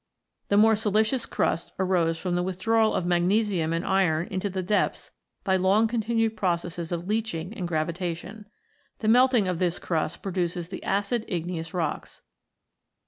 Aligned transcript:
The 0.47 0.57
more 0.57 0.75
siliceous 0.75 1.27
crust 1.27 1.73
arose 1.77 2.17
from 2.17 2.33
the 2.33 2.41
withdrawal 2.41 2.95
of 2.95 3.05
magnesium 3.05 3.71
and 3.71 3.85
iron 3.85 4.25
into 4.31 4.49
the 4.49 4.63
depths 4.63 5.11
by 5.43 5.57
long 5.57 5.87
continued 5.87 6.35
processes 6.35 6.91
of 6.91 7.05
leaching 7.07 7.53
and 7.53 7.67
gravitation. 7.67 8.47
The 8.97 9.07
melting 9.07 9.47
of 9.47 9.59
this 9.59 9.77
crust 9.77 10.23
produces 10.23 10.69
the 10.69 10.83
acid 10.83 11.23
igneous 11.27 11.71
rocks. 11.71 12.23